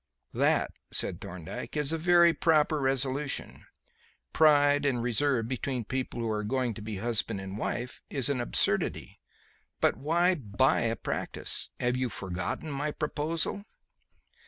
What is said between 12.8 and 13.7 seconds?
proposal?"